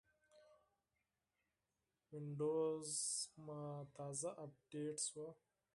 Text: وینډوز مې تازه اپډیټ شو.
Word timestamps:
وینډوز 2.09 2.91
مې 3.45 3.61
تازه 3.95 4.29
اپډیټ 4.45 4.97
شو. 5.09 5.27